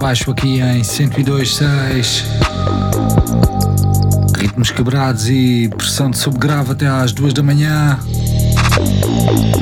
baixo 0.00 0.30
aqui 0.30 0.60
em 0.60 0.80
102.6. 0.80 2.24
Ritmos 4.34 4.70
quebrados 4.70 5.28
e 5.28 5.68
pressão 5.76 6.10
de 6.10 6.16
subgrave 6.16 6.72
até 6.72 6.86
às 6.86 7.12
duas 7.12 7.34
da 7.34 7.42
manhã. 7.42 7.98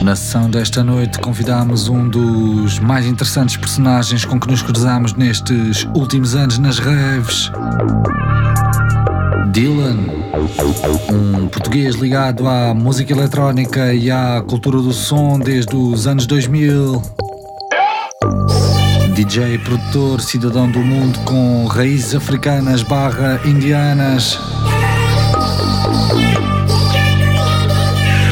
Na 0.01 0.15
sessão 0.15 0.49
desta 0.49 0.85
noite 0.85 1.19
convidamos 1.19 1.89
um 1.89 2.09
dos 2.09 2.79
mais 2.79 3.05
interessantes 3.05 3.57
personagens 3.57 4.25
com 4.25 4.39
que 4.39 4.47
nos 4.47 4.63
cruzamos 4.63 5.13
nestes 5.15 5.85
últimos 5.93 6.37
anos 6.37 6.57
nas 6.59 6.79
raves. 6.79 7.51
Dylan, 9.51 9.99
um 11.11 11.49
português 11.49 11.97
ligado 11.97 12.47
à 12.47 12.73
música 12.73 13.13
eletrónica 13.13 13.93
e 13.93 14.09
à 14.09 14.41
cultura 14.47 14.81
do 14.81 14.93
som 14.93 15.37
desde 15.41 15.75
os 15.75 16.07
anos 16.07 16.27
2000. 16.27 17.18
DJ, 19.19 19.59
produtor, 19.59 20.21
cidadão 20.21 20.71
do 20.71 20.79
mundo 20.79 21.19
com 21.25 21.67
raízes 21.67 22.15
africanas 22.15 22.85
barra 22.85 23.41
indianas. 23.45 24.39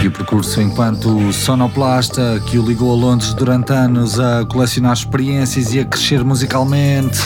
E 0.00 0.06
o 0.06 0.12
percurso 0.12 0.62
enquanto 0.62 1.32
sonoplasta 1.32 2.40
que 2.46 2.56
o 2.56 2.64
ligou 2.64 2.92
a 2.92 2.94
Londres 2.94 3.34
durante 3.34 3.72
anos 3.72 4.20
a 4.20 4.44
colecionar 4.44 4.92
experiências 4.92 5.74
e 5.74 5.80
a 5.80 5.84
crescer 5.84 6.22
musicalmente. 6.22 7.18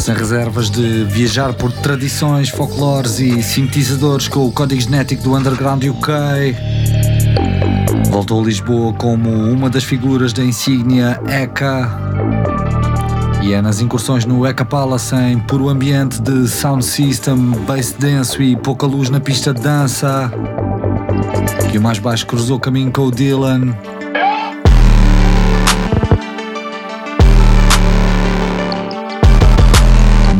sem 0.00 0.14
reservas 0.14 0.70
de 0.70 1.04
viajar 1.04 1.52
por 1.52 1.70
tradições, 1.70 2.48
folclores 2.48 3.20
e 3.20 3.42
sintetizadores 3.42 4.28
com 4.28 4.46
o 4.46 4.50
código 4.50 4.80
genético 4.80 5.22
do 5.22 5.36
underground 5.36 5.84
UK. 5.84 6.69
Voltou 8.10 8.42
a 8.42 8.44
Lisboa 8.44 8.92
como 8.92 9.30
uma 9.30 9.70
das 9.70 9.84
figuras 9.84 10.32
da 10.32 10.44
insígnia 10.44 11.20
ECA. 11.28 11.88
E 13.42 13.54
é 13.54 13.62
nas 13.62 13.80
incursões 13.80 14.26
no 14.26 14.44
ECA 14.46 14.64
Palace 14.64 15.14
em 15.14 15.38
puro 15.38 15.68
ambiente 15.68 16.20
de 16.20 16.46
sound 16.46 16.84
system, 16.84 17.52
bass 17.66 17.92
denso 17.92 18.42
e 18.42 18.56
pouca 18.56 18.86
luz 18.86 19.08
na 19.08 19.20
pista 19.20 19.54
de 19.54 19.62
dança 19.62 20.30
que 21.70 21.78
o 21.78 21.80
mais 21.80 22.00
baixo 22.00 22.26
cruzou 22.26 22.58
caminho 22.58 22.90
com 22.90 23.02
o 23.02 23.10
Dylan 23.12 23.72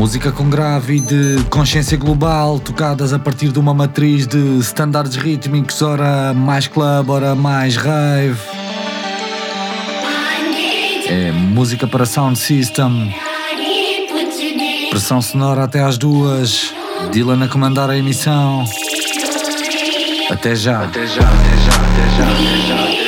Música 0.01 0.33
com 0.33 0.49
grave 0.49 0.95
e 0.97 1.01
de 1.01 1.45
consciência 1.51 1.95
global, 1.95 2.59
tocadas 2.59 3.13
a 3.13 3.19
partir 3.19 3.49
de 3.49 3.59
uma 3.59 3.75
matriz 3.75 4.27
de 4.27 4.59
standards 4.61 5.15
rítmicos, 5.15 5.83
ora 5.83 6.33
mais 6.33 6.67
club, 6.67 7.11
ora 7.11 7.35
mais 7.35 7.77
rave. 7.77 8.41
É 11.07 11.31
música 11.33 11.87
para 11.87 12.07
sound 12.07 12.39
system. 12.39 13.15
Pressão 14.89 15.21
sonora 15.21 15.65
até 15.65 15.83
às 15.83 15.99
duas. 15.99 16.73
Dylan 17.13 17.45
a 17.45 17.49
comandar 17.49 17.91
a 17.91 17.99
emissão. 17.99 18.65
Até 20.31 20.57
já. 20.57 20.85
Até 20.85 21.07
já, 21.07 21.21
até 21.21 21.57
já, 21.59 21.75
até 21.77 22.17
já, 22.17 22.31
até 22.33 22.95
já. 22.95 23.00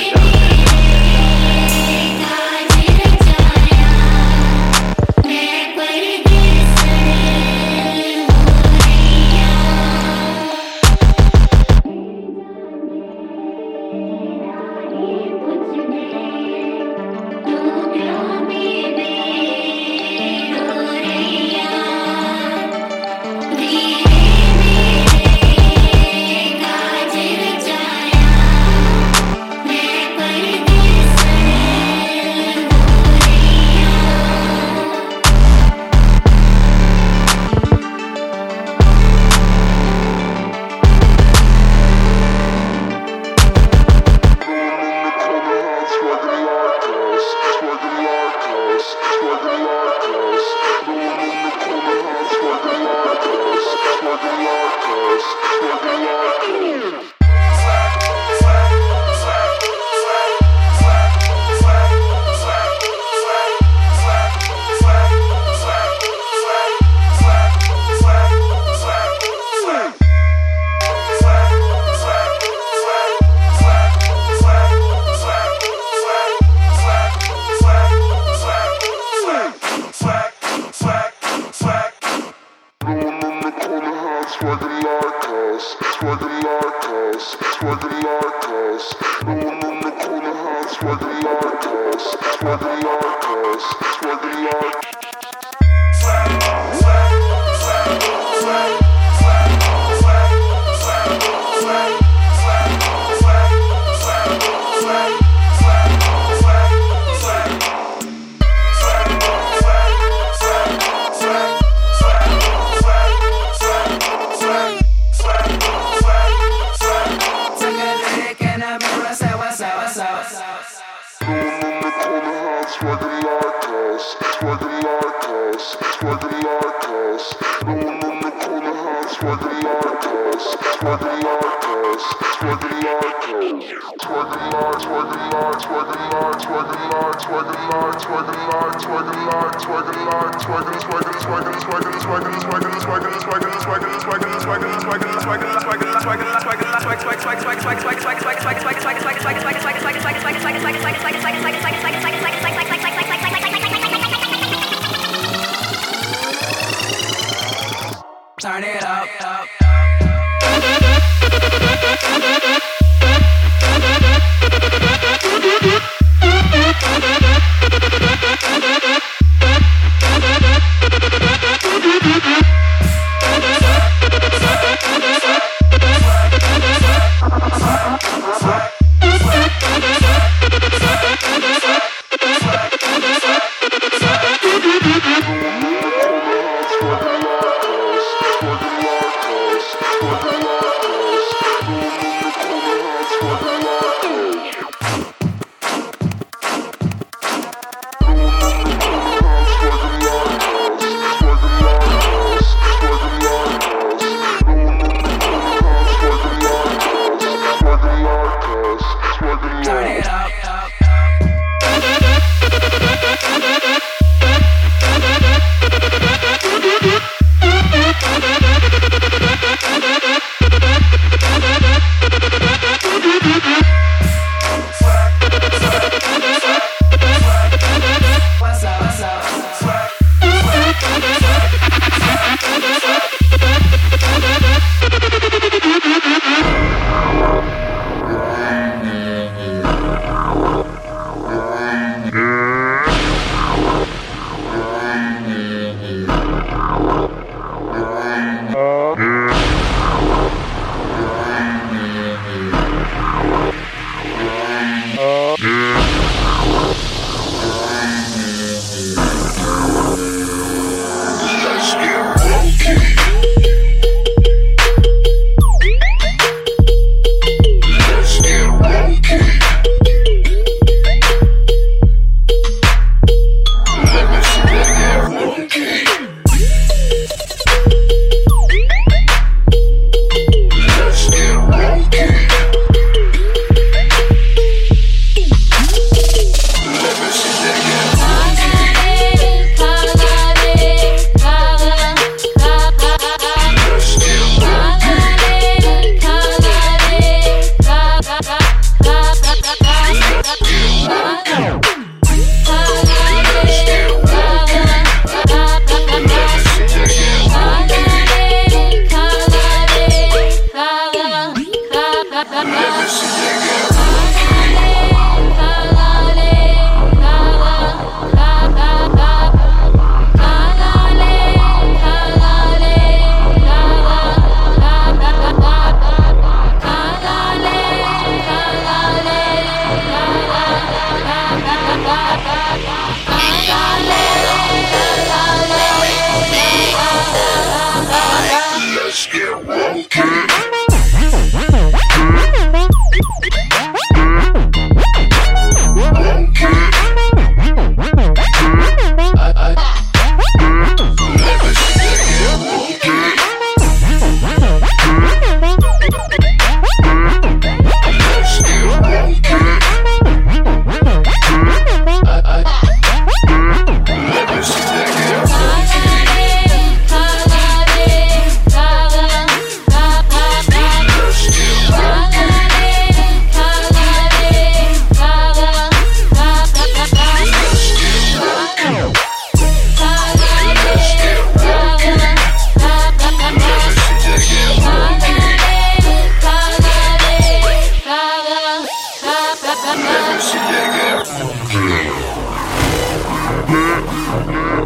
Yeah. 394.13 394.62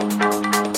Dylan 0.00 0.69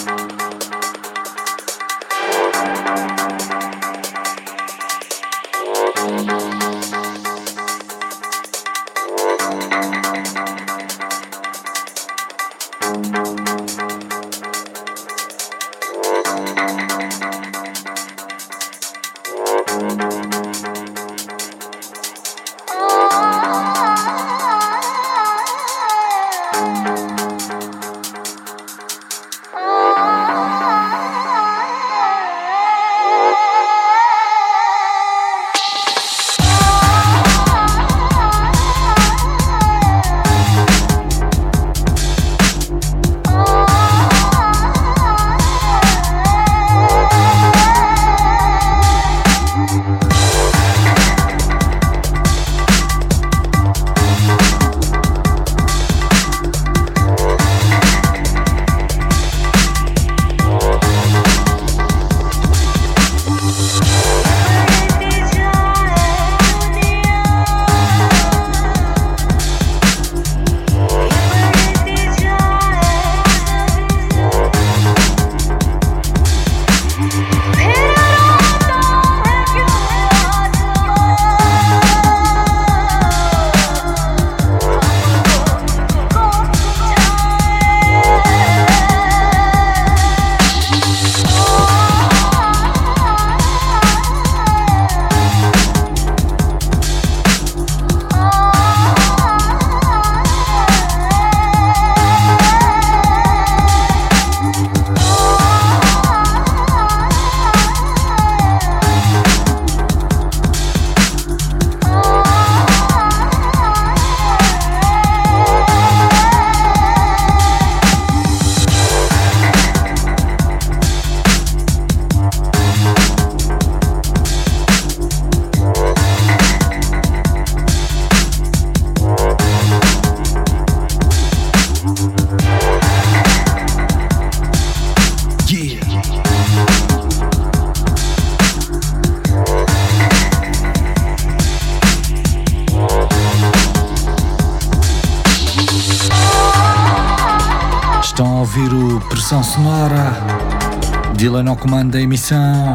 ao 151.52 151.56
comando 151.56 151.92
da 151.92 152.00
emissão. 152.00 152.74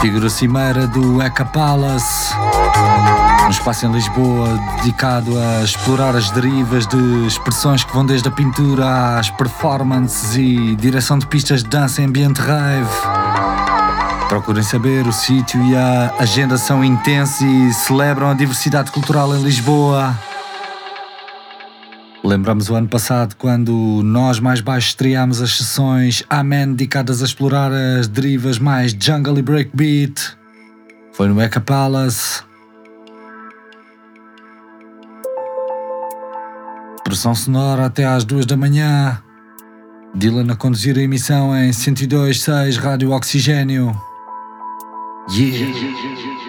Figura 0.00 0.30
cimeira 0.30 0.86
do 0.86 1.22
Eka 1.22 1.44
Palace. 1.44 2.34
Um 3.46 3.50
espaço 3.50 3.84
em 3.84 3.92
Lisboa 3.92 4.58
dedicado 4.78 5.38
a 5.38 5.62
explorar 5.62 6.16
as 6.16 6.30
derivas 6.30 6.86
de 6.86 7.26
expressões 7.26 7.84
que 7.84 7.92
vão 7.92 8.06
desde 8.06 8.28
a 8.28 8.30
pintura 8.30 9.18
às 9.18 9.28
performances 9.28 10.34
e 10.36 10.74
direção 10.76 11.18
de 11.18 11.26
pistas 11.26 11.62
de 11.62 11.68
dança 11.68 12.00
em 12.00 12.06
ambiente 12.06 12.40
rave. 12.40 12.88
Procurem 14.28 14.62
saber, 14.62 15.06
o 15.06 15.12
sítio 15.12 15.62
e 15.66 15.76
a 15.76 16.14
agenda 16.18 16.56
são 16.56 16.82
intensos 16.82 17.42
e 17.42 17.74
celebram 17.74 18.30
a 18.30 18.34
diversidade 18.34 18.90
cultural 18.90 19.36
em 19.36 19.42
Lisboa. 19.42 20.18
Lembramos 22.24 22.70
o 22.70 22.74
ano 22.74 22.88
passado 22.88 23.36
quando 23.36 24.00
nós 24.02 24.40
mais 24.40 24.62
baixos 24.62 24.90
estreámos 24.90 25.42
as 25.42 25.58
sessões 25.58 26.24
Amen 26.30 26.72
dedicadas 26.72 27.20
a 27.20 27.26
explorar 27.26 27.70
as 27.70 28.08
derivas 28.08 28.58
mais 28.58 28.96
jungle 28.98 29.38
e 29.38 29.42
breakbeat. 29.42 30.34
Foi 31.12 31.28
no 31.28 31.38
Eka 31.38 31.60
Palace. 31.60 32.42
Pressão 37.04 37.34
sonora 37.34 37.84
até 37.84 38.06
às 38.06 38.24
duas 38.24 38.46
da 38.46 38.56
manhã. 38.56 39.22
Dylan 40.14 40.50
a 40.50 40.56
conduzir 40.56 40.96
a 40.96 41.02
emissão 41.02 41.54
em 41.54 41.70
102.6 41.70 42.78
Rádio 42.78 43.10
Oxigênio. 43.10 43.94
Yeah! 45.30 46.43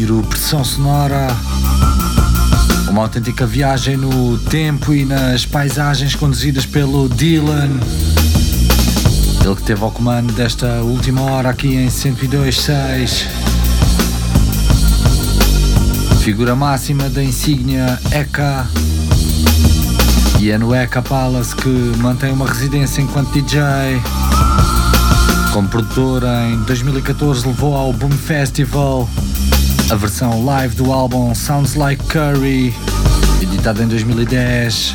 Ouvir 0.00 0.12
o 0.12 0.22
Pressão 0.22 0.64
Sonora. 0.64 1.28
Uma 2.88 3.02
autêntica 3.02 3.46
viagem 3.46 3.96
no 3.96 4.38
tempo 4.38 4.94
e 4.94 5.04
nas 5.04 5.44
paisagens 5.44 6.14
conduzidas 6.14 6.64
pelo 6.64 7.08
Dylan. 7.08 7.68
Ele 9.44 9.54
que 9.54 9.62
teve 9.62 9.82
ao 9.82 9.90
comando 9.90 10.32
desta 10.32 10.66
última 10.82 11.22
hora 11.22 11.50
aqui 11.50 11.74
em 11.74 11.88
102.6. 11.88 13.26
Figura 16.22 16.54
máxima 16.54 17.08
da 17.10 17.22
insígnia 17.22 17.98
ECA. 18.10 18.66
E 20.38 20.50
é 20.50 20.56
no 20.56 20.74
ECA 20.74 21.02
Palace 21.02 21.54
que 21.54 21.68
mantém 21.98 22.32
uma 22.32 22.46
residência 22.46 23.02
enquanto 23.02 23.32
DJ. 23.32 23.60
Como 25.52 25.68
produtor, 25.68 26.22
em 26.50 26.56
2014 26.62 27.46
levou 27.46 27.76
ao 27.76 27.92
Boom 27.92 28.10
Festival 28.10 29.08
a 29.90 29.96
versão 29.96 30.44
live 30.44 30.76
do 30.76 30.92
álbum 30.92 31.34
Sounds 31.34 31.74
Like 31.74 32.04
Curry, 32.04 32.72
editada 33.42 33.82
em 33.82 33.88
2010. 33.88 34.94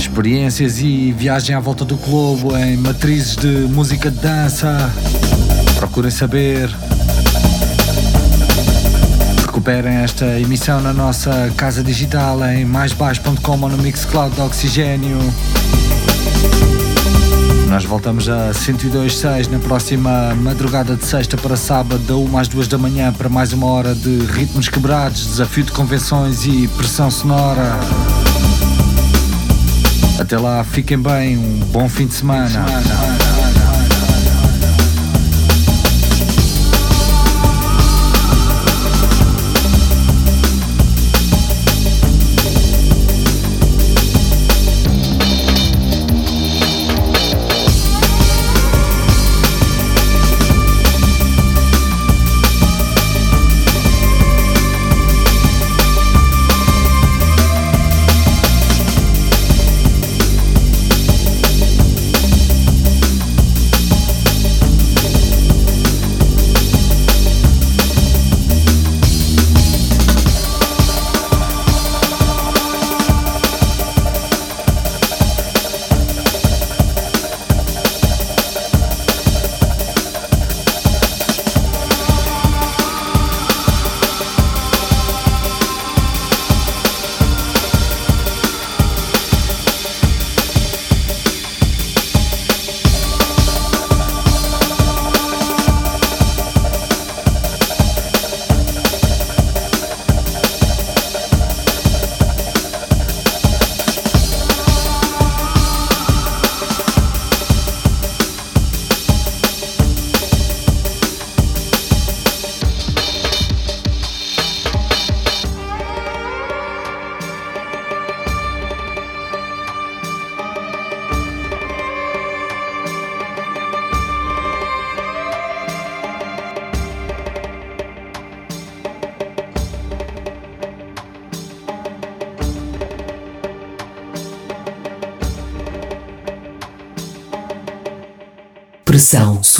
Experiências 0.00 0.80
e 0.80 1.12
viagem 1.12 1.54
à 1.54 1.60
volta 1.60 1.84
do 1.84 1.96
globo 1.96 2.56
em 2.56 2.76
matrizes 2.76 3.36
de 3.36 3.46
música 3.46 4.10
de 4.10 4.18
dança. 4.18 4.92
Procurem 5.76 6.10
saber. 6.10 6.68
Recuperem 9.42 9.98
esta 9.98 10.26
emissão 10.40 10.80
na 10.80 10.92
nossa 10.92 11.52
casa 11.56 11.84
digital 11.84 12.44
em 12.46 12.64
maisbaixo.com 12.64 13.60
ou 13.60 13.68
no 13.68 13.78
Mixcloud 13.78 14.34
de 14.34 14.40
Oxigênio. 14.40 15.18
Nós 17.76 17.84
voltamos 17.84 18.26
a 18.26 18.52
102.6 18.52 19.50
na 19.50 19.58
próxima 19.58 20.34
madrugada 20.34 20.96
de 20.96 21.04
sexta 21.04 21.36
para 21.36 21.56
sábado, 21.56 21.98
da 21.98 22.16
1 22.16 22.38
às 22.38 22.48
2 22.48 22.68
da 22.68 22.78
manhã, 22.78 23.12
para 23.12 23.28
mais 23.28 23.52
uma 23.52 23.66
hora 23.66 23.94
de 23.94 24.16
ritmos 24.32 24.70
quebrados, 24.70 25.26
desafio 25.26 25.62
de 25.62 25.72
convenções 25.72 26.46
e 26.46 26.66
pressão 26.68 27.10
sonora. 27.10 27.78
Até 30.18 30.38
lá, 30.38 30.64
fiquem 30.64 30.98
bem, 30.98 31.36
um 31.36 31.58
bom 31.66 31.86
fim 31.86 32.06
de 32.06 32.14
semana. 32.14 32.64
Pressão 32.64 33.25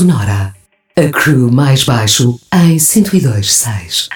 sonora. 0.07 0.55
A 0.97 1.09
crew 1.11 1.51
mais 1.51 1.83
baixo 1.83 2.41
em 2.55 2.77
102.6. 2.77 4.09